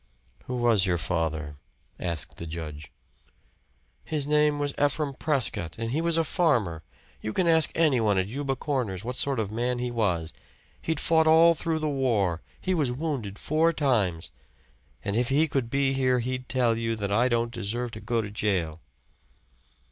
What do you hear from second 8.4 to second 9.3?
Corners what